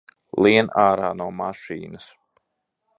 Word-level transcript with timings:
Lien 0.45 0.71
ārā 0.85 1.11
no 1.21 1.29
mašīnas! 1.43 2.11